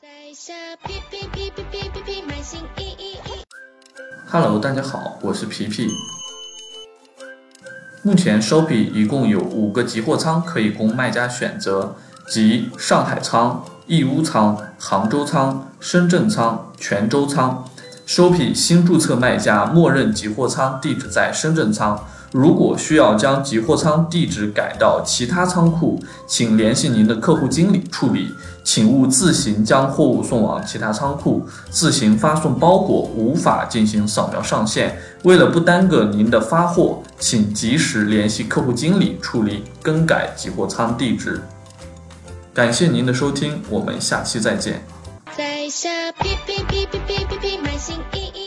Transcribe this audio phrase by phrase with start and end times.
[0.00, 0.52] 在下
[0.86, 3.42] 皮皮皮皮皮皮皮满心意意意。
[4.30, 5.88] Hello，大家好，我是皮皮。
[8.04, 11.96] 目前 Shopee 一共有五个集货仓可以供卖家选择，
[12.28, 17.68] 即上海仓、义乌仓、杭州仓、深圳仓、泉州仓。
[18.08, 22.02] Shopee 新注册卖家默认集货仓地址在深圳仓。
[22.32, 28.32] 如果需要将集货仓地址改到其他仓库，请联系您的客户经理处理。
[28.64, 34.98] 请勿自行将货物送往其他仓库，自行发送包裹无法进行扫描上线。
[35.24, 41.42] 为了不耽搁您的发货，请及时联系客户经理处理更改集货仓地址。
[42.54, 44.82] 感谢您的收听，我们下期再见。
[45.38, 48.37] 在下屁屁屁屁屁屁屁满心意。